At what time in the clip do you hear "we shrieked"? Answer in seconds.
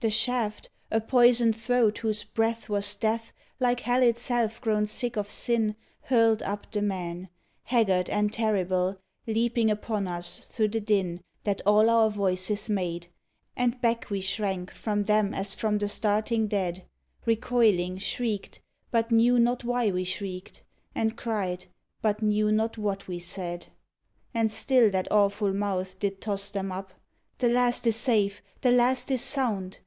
19.90-20.62